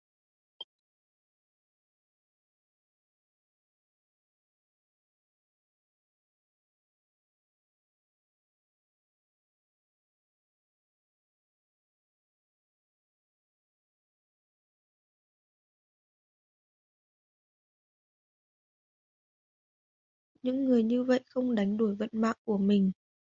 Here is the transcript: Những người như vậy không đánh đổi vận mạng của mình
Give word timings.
Những 20.43 20.65
người 20.65 20.83
như 20.83 21.03
vậy 21.03 21.19
không 21.25 21.55
đánh 21.55 21.77
đổi 21.77 21.95
vận 21.95 22.09
mạng 22.13 22.35
của 22.45 22.57
mình 22.57 22.91